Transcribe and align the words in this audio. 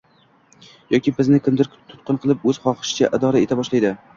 yoki 0.95 1.13
bizni 1.19 1.41
kimdir 1.49 1.69
tutqun 1.91 2.21
qilib 2.25 2.49
o‘z 2.53 2.63
xohishicha 2.65 3.11
idora 3.19 3.47
eta 3.47 3.63
boshlaydi. 3.63 3.95